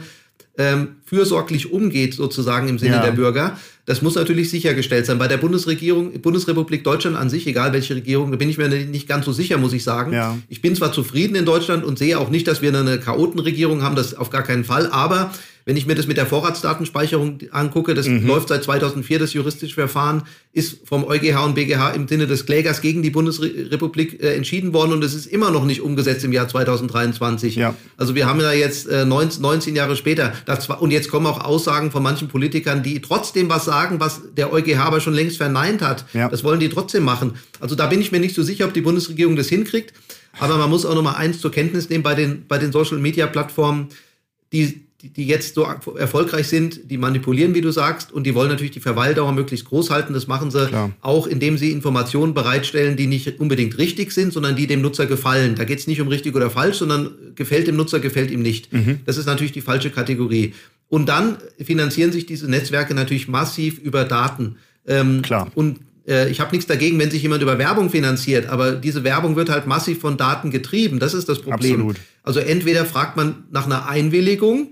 [0.58, 3.02] ähm, fürsorglich umgeht, sozusagen im Sinne ja.
[3.02, 3.58] der Bürger.
[3.86, 5.18] Das muss natürlich sichergestellt sein.
[5.18, 9.08] Bei der Bundesregierung, Bundesrepublik Deutschland an sich, egal welche Regierung, da bin ich mir nicht
[9.08, 10.12] ganz so sicher, muss ich sagen.
[10.12, 10.36] Ja.
[10.48, 13.94] Ich bin zwar zufrieden in Deutschland und sehe auch nicht, dass wir eine Chaotenregierung haben,
[13.94, 15.30] das auf gar keinen Fall, aber
[15.66, 18.24] wenn ich mir das mit der Vorratsdatenspeicherung angucke, das mhm.
[18.24, 20.22] läuft seit 2004, das juristische Verfahren
[20.52, 24.92] ist vom EuGH und BGH im Sinne des Klägers gegen die Bundesrepublik äh, entschieden worden
[24.92, 27.56] und es ist immer noch nicht umgesetzt im Jahr 2023.
[27.56, 27.74] Ja.
[27.96, 31.44] Also wir haben ja jetzt äh, 19, 19 Jahre später das, und jetzt kommen auch
[31.44, 35.82] Aussagen von manchen Politikern, die trotzdem was sagen, was der EuGH aber schon längst verneint
[35.82, 36.04] hat.
[36.12, 36.28] Ja.
[36.28, 37.34] Das wollen die trotzdem machen.
[37.60, 39.92] Also da bin ich mir nicht so sicher, ob die Bundesregierung das hinkriegt.
[40.38, 42.98] Aber man muss auch noch mal eins zur Kenntnis nehmen bei den, bei den Social
[42.98, 43.88] Media Plattformen,
[44.52, 48.48] die, die, die jetzt so erfolgreich sind, die manipulieren, wie du sagst, und die wollen
[48.48, 50.12] natürlich die Verweildauer möglichst groß halten.
[50.14, 50.92] Das machen sie Klar.
[51.00, 55.54] auch, indem sie Informationen bereitstellen, die nicht unbedingt richtig sind, sondern die dem Nutzer gefallen.
[55.54, 58.72] Da geht es nicht um richtig oder falsch, sondern gefällt dem Nutzer, gefällt ihm nicht.
[58.72, 59.00] Mhm.
[59.06, 60.54] Das ist natürlich die falsche Kategorie.
[60.88, 64.56] Und dann finanzieren sich diese Netzwerke natürlich massiv über Daten.
[64.86, 65.50] Ähm, Klar.
[65.54, 69.36] Und äh, ich habe nichts dagegen, wenn sich jemand über Werbung finanziert, aber diese Werbung
[69.36, 70.98] wird halt massiv von Daten getrieben.
[70.98, 71.74] Das ist das Problem.
[71.74, 71.96] Absolut.
[72.22, 74.70] Also entweder fragt man nach einer Einwilligung,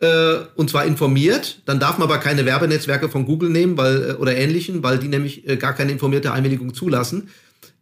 [0.00, 1.62] äh, und zwar informiert.
[1.66, 5.08] Dann darf man aber keine Werbenetzwerke von Google nehmen weil, äh, oder ähnlichen, weil die
[5.08, 7.28] nämlich äh, gar keine informierte Einwilligung zulassen,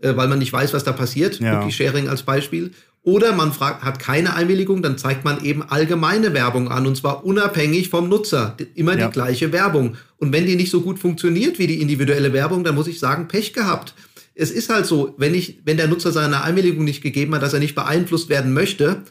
[0.02, 1.40] äh, weil man nicht weiß, was da passiert.
[1.40, 1.60] Ja.
[1.60, 2.72] Cookie Sharing als Beispiel.
[3.04, 7.24] Oder man fragt, hat keine Einwilligung, dann zeigt man eben allgemeine Werbung an und zwar
[7.24, 8.56] unabhängig vom Nutzer.
[8.74, 9.06] Immer ja.
[9.06, 9.96] die gleiche Werbung.
[10.18, 13.26] Und wenn die nicht so gut funktioniert wie die individuelle Werbung, dann muss ich sagen,
[13.26, 13.94] Pech gehabt.
[14.34, 17.52] Es ist halt so, wenn ich, wenn der Nutzer seine Einwilligung nicht gegeben hat, dass
[17.52, 19.02] er nicht beeinflusst werden möchte,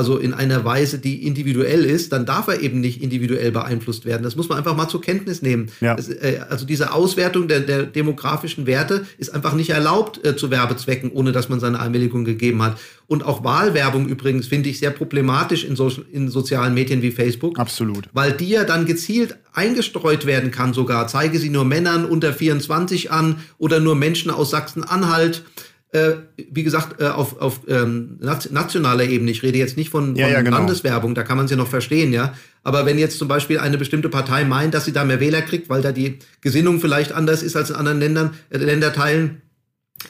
[0.00, 4.22] also in einer Weise, die individuell ist, dann darf er eben nicht individuell beeinflusst werden.
[4.22, 5.70] Das muss man einfach mal zur Kenntnis nehmen.
[5.82, 5.94] Ja.
[5.94, 10.50] Das, äh, also diese Auswertung der, der, demografischen Werte ist einfach nicht erlaubt äh, zu
[10.50, 12.78] Werbezwecken, ohne dass man seine Einwilligung gegeben hat.
[13.08, 17.58] Und auch Wahlwerbung übrigens finde ich sehr problematisch in, so, in sozialen Medien wie Facebook.
[17.58, 18.08] Absolut.
[18.14, 21.08] Weil die ja dann gezielt eingestreut werden kann sogar.
[21.08, 25.44] Zeige sie nur Männern unter 24 an oder nur Menschen aus Sachsen-Anhalt
[25.92, 30.16] äh, wie gesagt, äh, auf, auf ähm, nationaler Ebene, ich rede jetzt nicht von, von
[30.16, 30.58] ja, ja, genau.
[30.58, 32.34] Landeswerbung, da kann man es ja noch verstehen, ja.
[32.62, 35.68] Aber wenn jetzt zum Beispiel eine bestimmte Partei meint, dass sie da mehr Wähler kriegt,
[35.68, 39.42] weil da die Gesinnung vielleicht anders ist als in anderen Ländern, äh, Länderteilen,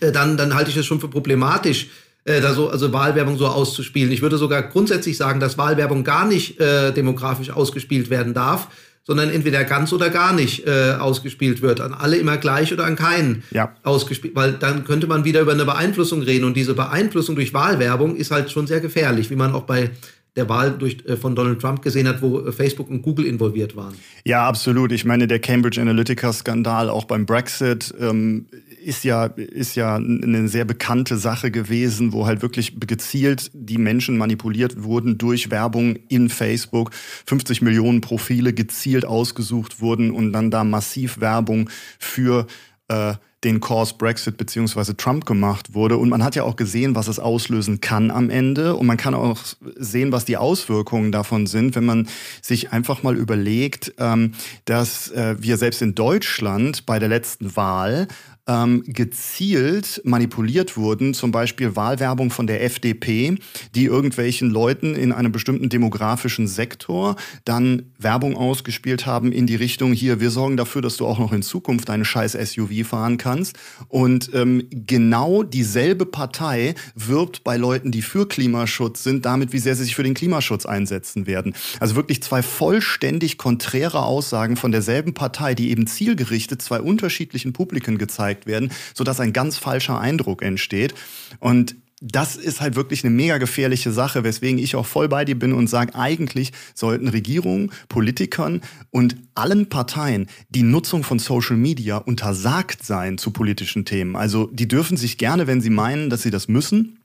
[0.01, 1.88] äh, dann, dann halte ich das schon für problematisch,
[2.25, 4.12] äh, da so, also Wahlwerbung so auszuspielen.
[4.12, 8.69] Ich würde sogar grundsätzlich sagen, dass Wahlwerbung gar nicht äh, demografisch ausgespielt werden darf,
[9.03, 11.81] sondern entweder ganz oder gar nicht äh, ausgespielt wird.
[11.81, 13.75] An alle immer gleich oder an keinen ja.
[13.83, 14.35] ausgespielt.
[14.37, 16.45] Weil dann könnte man wieder über eine Beeinflussung reden.
[16.45, 19.91] Und diese Beeinflussung durch Wahlwerbung ist halt schon sehr gefährlich, wie man auch bei
[20.37, 23.75] der Wahl durch, äh, von Donald Trump gesehen hat, wo äh, Facebook und Google involviert
[23.75, 23.95] waren.
[24.25, 24.93] Ja, absolut.
[24.93, 28.47] Ich meine, der Cambridge Analytica-Skandal auch beim Brexit ähm,
[28.85, 34.16] ist ja, ist ja eine sehr bekannte Sache gewesen, wo halt wirklich gezielt die Menschen
[34.16, 36.90] manipuliert wurden durch Werbung in Facebook.
[37.27, 42.47] 50 Millionen Profile gezielt ausgesucht wurden und dann da massiv Werbung für
[42.88, 43.14] äh,
[43.45, 45.97] den Kurs Brexit beziehungsweise Trump gemacht wurde.
[45.97, 48.77] Und man hat ja auch gesehen, was es auslösen kann am Ende.
[48.77, 49.38] Und man kann auch
[49.77, 52.09] sehen, was die Auswirkungen davon sind, wenn man
[52.43, 54.33] sich einfach mal überlegt, ähm,
[54.66, 58.09] dass äh, wir selbst in Deutschland bei der letzten Wahl
[58.51, 63.37] ähm, gezielt manipuliert wurden, zum Beispiel Wahlwerbung von der FDP,
[63.77, 69.93] die irgendwelchen Leuten in einem bestimmten demografischen Sektor dann Werbung ausgespielt haben in die Richtung,
[69.93, 73.57] hier, wir sorgen dafür, dass du auch noch in Zukunft eine scheiß SUV fahren kannst.
[73.87, 79.77] Und ähm, genau dieselbe Partei wirbt bei Leuten, die für Klimaschutz sind, damit, wie sehr
[79.77, 81.55] sie sich für den Klimaschutz einsetzen werden.
[81.79, 87.97] Also wirklich zwei vollständig konträre Aussagen von derselben Partei, die eben zielgerichtet zwei unterschiedlichen Publiken
[87.97, 90.94] gezeigt gezeigt werden, sodass ein ganz falscher Eindruck entsteht.
[91.38, 95.38] Und das ist halt wirklich eine mega gefährliche Sache, weswegen ich auch voll bei dir
[95.38, 101.98] bin und sage, eigentlich sollten Regierungen, Politikern und allen Parteien die Nutzung von Social Media
[101.98, 104.16] untersagt sein zu politischen Themen.
[104.16, 107.00] Also die dürfen sich gerne, wenn sie meinen, dass sie das müssen,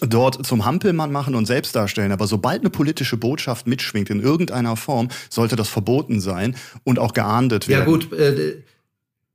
[0.00, 2.10] dort zum Hampelmann machen und selbst darstellen.
[2.10, 7.12] Aber sobald eine politische Botschaft mitschwingt in irgendeiner Form, sollte das verboten sein und auch
[7.12, 7.80] geahndet werden.
[7.80, 8.56] Ja gut, äh,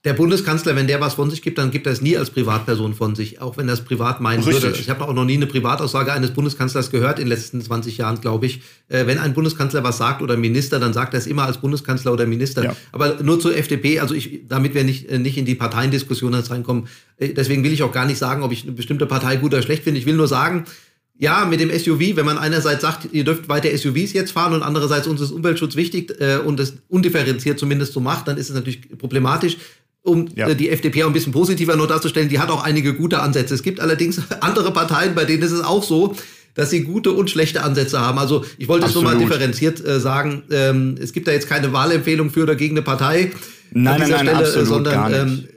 [0.05, 2.93] der Bundeskanzler, wenn der was von sich gibt, dann gibt er es nie als Privatperson
[2.93, 4.63] von sich, auch wenn er es privat meinen Richtig.
[4.63, 4.77] würde.
[4.79, 8.21] Ich habe auch noch nie eine Privataussage eines Bundeskanzlers gehört in den letzten 20 Jahren,
[8.21, 8.61] glaube ich.
[8.89, 12.13] Äh, wenn ein Bundeskanzler was sagt oder Minister, dann sagt er es immer als Bundeskanzler
[12.13, 12.63] oder Minister.
[12.63, 12.75] Ja.
[12.91, 16.87] Aber nur zur FDP, also ich, damit wir nicht, äh, nicht in die Parteiendiskussion reinkommen,
[17.17, 19.63] äh, deswegen will ich auch gar nicht sagen, ob ich eine bestimmte Partei gut oder
[19.63, 19.99] schlecht finde.
[19.99, 20.65] Ich will nur sagen,
[21.19, 24.61] ja, mit dem SUV, wenn man einerseits sagt, ihr dürft weiter SUVs jetzt fahren und
[24.61, 28.55] andererseits uns ist Umweltschutz wichtig äh, und das undifferenziert zumindest so macht, dann ist es
[28.55, 29.57] natürlich problematisch
[30.07, 30.47] um ja.
[30.47, 33.53] Äh, die FDP auch ein bisschen positiver nur darzustellen, die hat auch einige gute Ansätze.
[33.53, 36.15] Es gibt allerdings andere Parteien, bei denen ist es auch so,
[36.55, 38.17] dass sie gute und schlechte Ansätze haben.
[38.17, 40.43] Also ich wollte es nur mal differenziert äh, sagen.
[40.49, 43.31] Ähm, es gibt da jetzt keine Wahlempfehlung für oder gegen eine Partei.
[43.71, 45.19] Nein, nein, nein, Stelle, absolut sondern, gar nicht.
[45.19, 45.47] Ähm,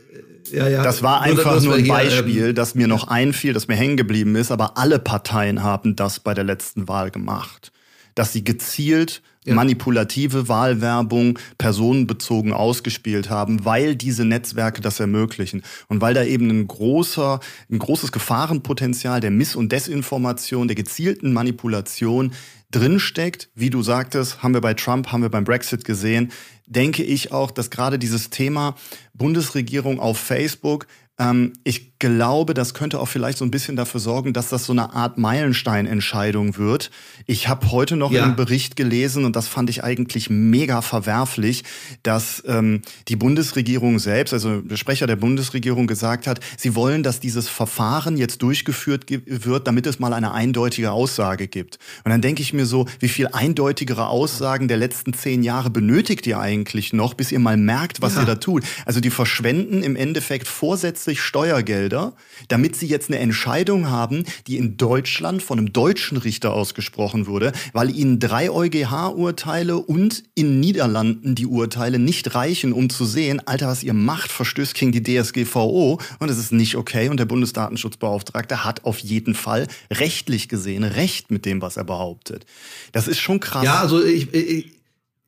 [0.53, 0.83] ja, ja.
[0.83, 4.35] Das war einfach nur, ein Beispiel, ähm, das mir noch einfiel, das mir hängen geblieben
[4.35, 7.73] ist, aber alle Parteien haben das bei der letzten Wahl gemacht.
[8.15, 9.55] Dass sie gezielt ja.
[9.55, 16.67] manipulative Wahlwerbung personenbezogen ausgespielt haben, weil diese Netzwerke das ermöglichen und weil da eben ein
[16.67, 22.33] großer, ein großes Gefahrenpotenzial der Miss- und Desinformation, der gezielten Manipulation
[22.71, 23.49] drinsteckt.
[23.55, 26.31] Wie du sagtest, haben wir bei Trump, haben wir beim Brexit gesehen,
[26.67, 28.77] denke ich auch, dass gerade dieses Thema
[29.15, 30.87] Bundesregierung auf Facebook
[31.19, 34.73] ähm, ich glaube, das könnte auch vielleicht so ein bisschen dafür sorgen, dass das so
[34.73, 36.91] eine Art Meilensteinentscheidung wird.
[37.27, 38.25] Ich habe heute noch ja.
[38.25, 41.63] einen Bericht gelesen und das fand ich eigentlich mega verwerflich,
[42.03, 47.21] dass ähm, die Bundesregierung selbst, also der Sprecher der Bundesregierung gesagt hat, sie wollen, dass
[47.21, 51.79] dieses Verfahren jetzt durchgeführt wird, damit es mal eine eindeutige Aussage gibt.
[52.05, 56.27] Und dann denke ich mir so, wie viel eindeutigere Aussagen der letzten zehn Jahre benötigt
[56.27, 58.23] ihr eigentlich noch, bis ihr mal merkt, was ja.
[58.23, 58.65] ihr da tut.
[58.87, 62.15] Also die verschwenden im Endeffekt vorsätzlich zusätzlich Steuergelder,
[62.49, 67.53] damit sie jetzt eine Entscheidung haben, die in Deutschland von einem deutschen Richter ausgesprochen wurde,
[67.73, 73.69] weil ihnen drei EuGH-Urteile und in Niederlanden die Urteile nicht reichen, um zu sehen, Alter,
[73.69, 78.65] was ihr macht, verstößt gegen die DSGVO und es ist nicht okay und der Bundesdatenschutzbeauftragte
[78.65, 82.47] hat auf jeden Fall rechtlich gesehen Recht mit dem, was er behauptet.
[82.93, 83.65] Das ist schon krass.
[83.65, 84.80] Ja, also ich, ich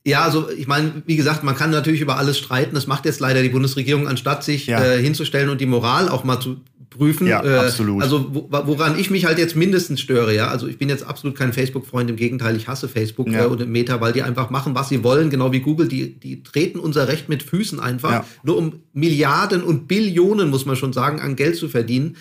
[0.04, 2.74] ja, also ich meine, wie gesagt, man kann natürlich über alles streiten.
[2.74, 4.82] Das macht jetzt leider die Bundesregierung, anstatt sich ja.
[4.82, 6.56] äh, hinzustellen und die Moral auch mal zu
[6.90, 7.26] prüfen.
[7.26, 8.02] Ja, äh, absolut.
[8.02, 10.48] Also woran ich mich halt jetzt mindestens störe, ja.
[10.48, 13.44] Also ich bin jetzt absolut kein Facebook-Freund, im Gegenteil, ich hasse Facebook ja.
[13.44, 15.88] äh, und Meta, weil die einfach machen, was sie wollen, genau wie Google.
[15.88, 18.24] Die, die treten unser Recht mit Füßen einfach, ja.
[18.42, 22.16] nur um Milliarden und Billionen, muss man schon sagen, an Geld zu verdienen.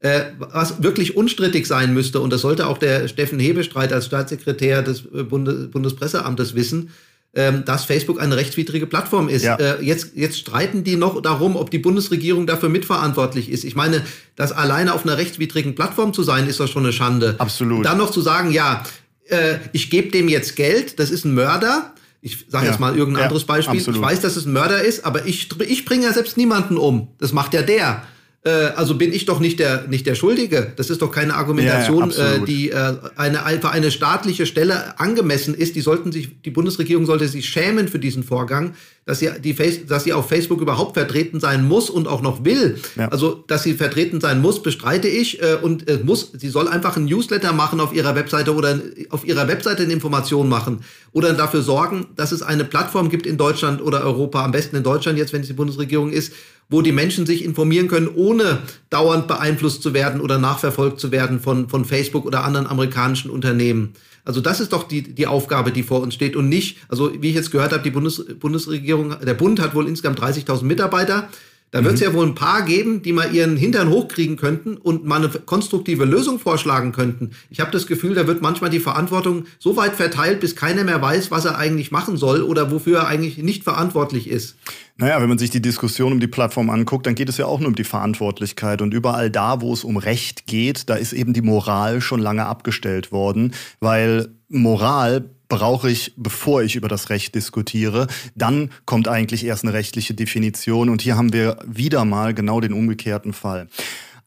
[0.00, 4.82] Äh, was wirklich unstrittig sein müsste, und das sollte auch der Steffen Hebestreit als Staatssekretär
[4.82, 6.90] des äh, Bundes Bundespresseamtes wissen,
[7.34, 9.42] ähm, dass Facebook eine rechtswidrige Plattform ist.
[9.44, 9.56] Ja.
[9.56, 13.64] Äh, jetzt, jetzt streiten die noch darum, ob die Bundesregierung dafür mitverantwortlich ist.
[13.64, 14.02] Ich meine,
[14.36, 17.36] das alleine auf einer rechtswidrigen Plattform zu sein, ist doch schon eine Schande.
[17.38, 17.86] Absolut.
[17.86, 18.84] Dann noch zu sagen, ja,
[19.28, 21.94] äh, ich gebe dem jetzt Geld, das ist ein Mörder.
[22.20, 22.70] Ich sage ja.
[22.70, 23.78] jetzt mal irgendein ja, anderes Beispiel.
[23.78, 24.00] Absolut.
[24.00, 27.08] Ich weiß, dass es ein Mörder ist, aber ich, ich bringe ja selbst niemanden um.
[27.18, 28.04] Das macht ja der
[28.44, 30.72] äh, also bin ich doch nicht der, nicht der Schuldige.
[30.74, 35.54] Das ist doch keine Argumentation, ja, äh, die äh, eine, für eine staatliche Stelle angemessen
[35.54, 35.76] ist.
[35.76, 38.74] Die sollten sich, die Bundesregierung sollte sich schämen für diesen Vorgang,
[39.04, 42.44] dass sie, die Face, dass sie auf Facebook überhaupt vertreten sein muss und auch noch
[42.44, 42.78] will.
[42.96, 43.08] Ja.
[43.08, 45.40] Also, dass sie vertreten sein muss, bestreite ich.
[45.40, 49.24] Äh, und äh, muss, sie soll einfach ein Newsletter machen auf ihrer Webseite oder auf
[49.24, 50.80] ihrer Webseite eine Information machen
[51.12, 54.82] oder dafür sorgen, dass es eine Plattform gibt in Deutschland oder Europa, am besten in
[54.82, 56.32] Deutschland jetzt, wenn es die Bundesregierung ist,
[56.72, 58.58] wo die Menschen sich informieren können, ohne
[58.90, 63.92] dauernd beeinflusst zu werden oder nachverfolgt zu werden von, von Facebook oder anderen amerikanischen Unternehmen.
[64.24, 67.30] Also das ist doch die, die Aufgabe, die vor uns steht und nicht, also wie
[67.30, 71.28] ich jetzt gehört habe, die Bundes, Bundesregierung, der Bund hat wohl insgesamt 30.000 Mitarbeiter.
[71.72, 71.86] Da mhm.
[71.86, 75.16] wird es ja wohl ein paar geben, die mal ihren Hintern hochkriegen könnten und mal
[75.16, 77.30] eine konstruktive Lösung vorschlagen könnten.
[77.50, 81.00] Ich habe das Gefühl, da wird manchmal die Verantwortung so weit verteilt, bis keiner mehr
[81.00, 84.56] weiß, was er eigentlich machen soll oder wofür er eigentlich nicht verantwortlich ist.
[84.98, 87.58] Naja, wenn man sich die Diskussion um die Plattform anguckt, dann geht es ja auch
[87.58, 88.82] nur um die Verantwortlichkeit.
[88.82, 92.44] Und überall da, wo es um Recht geht, da ist eben die Moral schon lange
[92.44, 98.06] abgestellt worden, weil Moral brauche ich, bevor ich über das Recht diskutiere.
[98.34, 100.88] Dann kommt eigentlich erst eine rechtliche Definition.
[100.88, 103.68] Und hier haben wir wieder mal genau den umgekehrten Fall.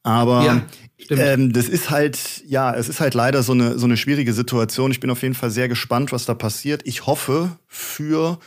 [0.03, 0.61] Aber ja,
[1.09, 4.91] ähm, das ist halt, ja, es ist halt leider so eine, so eine schwierige Situation.
[4.91, 6.83] Ich bin auf jeden Fall sehr gespannt, was da passiert.
[6.85, 8.37] Ich hoffe für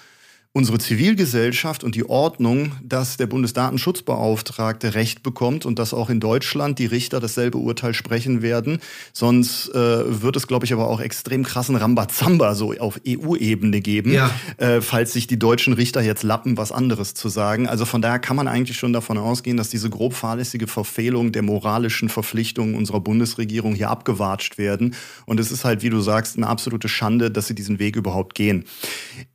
[0.59, 6.81] unsere Zivilgesellschaft und die Ordnung, dass der Bundesdatenschutzbeauftragte Recht bekommt und dass auch in Deutschland
[6.81, 8.81] die Richter dasselbe Urteil sprechen werden.
[9.13, 14.13] Sonst äh, wird es, glaube ich, aber auch extrem krassen Rambazamba so auf EU-Ebene geben,
[14.13, 14.33] ja.
[14.57, 17.69] äh, falls sich die deutschen Richter jetzt lappen, was anderes zu sagen.
[17.69, 21.43] Also von daher kann man eigentlich schon davon ausgehen, dass diese grob fahrlässige Verfehlung der
[21.43, 24.97] moralischen Verpflichtungen unserer Bundesregierung hier abgewatscht werden.
[25.25, 28.35] Und es ist halt, wie du sagst, eine absolute Schande, dass sie diesen Weg überhaupt
[28.35, 28.65] gehen.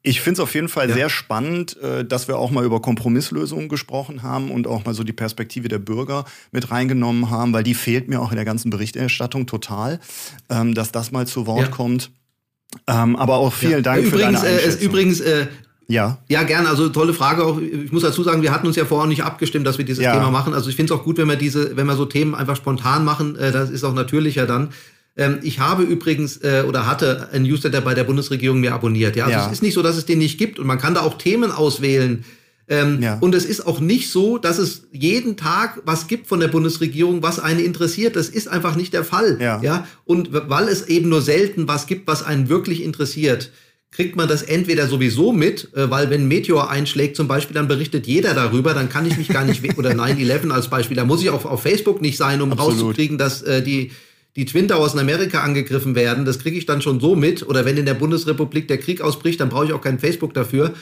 [0.02, 0.96] Ich finde es auf jeden Fall ja.
[0.96, 5.04] sehr spannend, äh, dass wir auch mal über Kompromisslösungen gesprochen haben und auch mal so
[5.04, 8.70] die Perspektive der Bürger mit reingenommen haben, weil die fehlt mir auch in der ganzen
[8.70, 10.00] Berichterstattung total,
[10.50, 11.68] ähm, dass das mal zu Wort ja.
[11.68, 12.12] kommt.
[12.88, 13.82] Ähm, aber auch vielen ja.
[13.82, 14.82] Dank übrigens, für deine Einschätzung.
[14.82, 15.48] Äh, übrigens, äh,
[15.88, 16.20] ja.
[16.28, 16.66] Ja, gern.
[16.66, 17.44] Also tolle Frage.
[17.44, 20.04] Auch, ich muss dazu sagen, wir hatten uns ja vorher nicht abgestimmt, dass wir dieses
[20.04, 20.14] ja.
[20.14, 20.54] Thema machen.
[20.54, 23.06] Also ich finde es auch gut, wenn wir diese, wenn wir so Themen einfach spontan
[23.06, 23.36] machen.
[23.36, 24.70] Äh, das ist auch natürlicher dann.
[25.16, 29.16] Ähm, ich habe übrigens äh, oder hatte ein Newsletter bei der Bundesregierung mir abonniert.
[29.16, 29.46] Ja, also ja.
[29.48, 31.52] es ist nicht so, dass es den nicht gibt und man kann da auch Themen
[31.52, 32.26] auswählen.
[32.68, 33.18] Ähm, ja.
[33.20, 37.22] Und es ist auch nicht so, dass es jeden Tag was gibt von der Bundesregierung,
[37.22, 38.16] was einen interessiert.
[38.16, 39.38] Das ist einfach nicht der Fall.
[39.40, 39.62] Ja.
[39.62, 39.88] ja?
[40.06, 43.52] Und weil es eben nur selten was gibt, was einen wirklich interessiert,
[43.92, 48.08] kriegt man das entweder sowieso mit, äh, weil wenn Meteor einschlägt zum Beispiel, dann berichtet
[48.08, 51.30] jeder darüber, dann kann ich mich gar nicht, oder 9-11 als Beispiel, da muss ich
[51.30, 52.74] auch auf Facebook nicht sein, um Absolut.
[52.74, 53.92] rauszukriegen, dass äh, die
[54.36, 57.48] die Twin Towers in Amerika angegriffen werden, das kriege ich dann schon so mit.
[57.48, 60.74] Oder wenn in der Bundesrepublik der Krieg ausbricht, dann brauche ich auch kein Facebook dafür.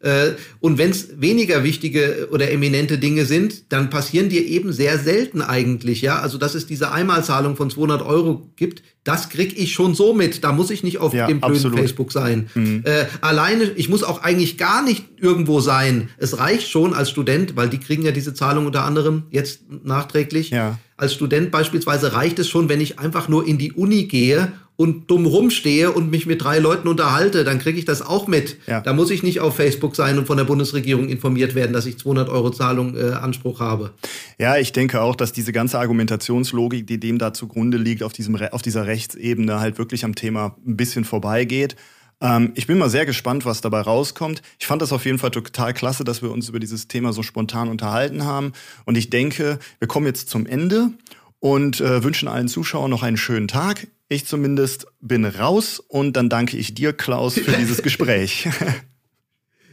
[0.00, 4.98] Äh, und wenn es weniger wichtige oder eminente Dinge sind, dann passieren die eben sehr
[4.98, 6.02] selten eigentlich.
[6.02, 10.12] Ja, also dass es diese Einmalzahlung von 200 Euro gibt, das krieg ich schon so
[10.12, 10.44] mit.
[10.44, 12.50] Da muss ich nicht auf ja, dem blöden Facebook sein.
[12.54, 12.82] Mhm.
[12.84, 16.10] Äh, alleine, ich muss auch eigentlich gar nicht irgendwo sein.
[16.18, 20.50] Es reicht schon als Student, weil die kriegen ja diese Zahlung unter anderem jetzt nachträglich.
[20.50, 20.78] Ja.
[20.98, 25.10] Als Student beispielsweise reicht es schon, wenn ich einfach nur in die Uni gehe und
[25.10, 28.58] dumm rumstehe und mich mit drei Leuten unterhalte, dann kriege ich das auch mit.
[28.68, 28.80] Ja.
[28.80, 31.98] Da muss ich nicht auf Facebook sein und von der Bundesregierung informiert werden, dass ich
[31.98, 33.90] 200 Euro Zahlung äh, Anspruch habe.
[34.38, 38.36] Ja, ich denke auch, dass diese ganze Argumentationslogik, die dem da zugrunde liegt, auf, diesem,
[38.36, 41.76] auf dieser Rechtsebene halt wirklich am Thema ein bisschen vorbeigeht.
[42.20, 44.42] Ähm, ich bin mal sehr gespannt, was dabei rauskommt.
[44.58, 47.22] Ich fand das auf jeden Fall total klasse, dass wir uns über dieses Thema so
[47.22, 48.52] spontan unterhalten haben.
[48.86, 50.90] Und ich denke, wir kommen jetzt zum Ende
[51.38, 53.86] und äh, wünschen allen Zuschauern noch einen schönen Tag.
[54.08, 58.48] Ich zumindest bin raus und dann danke ich dir, Klaus, für dieses Gespräch.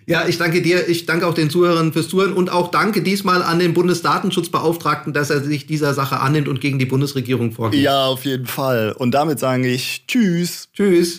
[0.07, 0.87] Ja, ich danke dir.
[0.87, 5.31] Ich danke auch den Zuhörern fürs Zuhören und auch danke diesmal an den Bundesdatenschutzbeauftragten, dass
[5.31, 7.81] er sich dieser Sache annimmt und gegen die Bundesregierung vorgeht.
[7.81, 8.93] Ja, auf jeden Fall.
[8.97, 10.69] Und damit sage ich Tschüss.
[10.73, 11.17] Tschüss.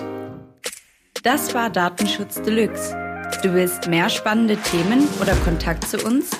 [1.24, 2.94] Das war Datenschutz Deluxe.
[3.42, 6.30] Du willst mehr spannende Themen oder Kontakt zu uns?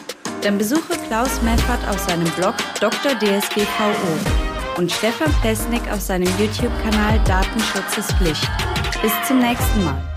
[0.43, 3.13] Dann besuche Klaus Meffert auf seinem Blog Dr.
[3.19, 8.49] DSGVO und Stefan Plesnik auf seinem YouTube-Kanal Datenschutz ist Pflicht.
[9.03, 10.16] Bis zum nächsten Mal.